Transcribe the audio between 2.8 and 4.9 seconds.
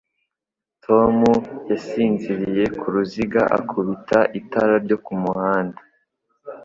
ruziga akubita itara